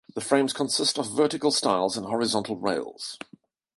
[0.15, 3.19] The frames consist of vertical stiles and horizontal rails.